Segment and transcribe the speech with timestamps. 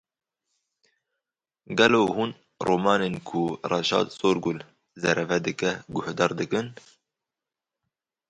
[1.81, 2.31] Gelo hûn
[2.67, 4.59] romanên ku Reşad Sorgul
[5.01, 6.67] zareve dike guhdar dikin?